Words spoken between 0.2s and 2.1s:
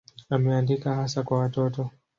Ameandika hasa kwa watoto.